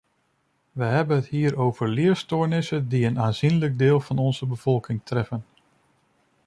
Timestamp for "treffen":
5.03-5.45